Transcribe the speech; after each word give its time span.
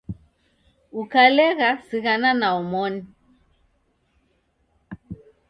Ukalegha 1.01 1.69
sighana 1.87 2.29
na 2.39 2.47
omoni 2.59 3.01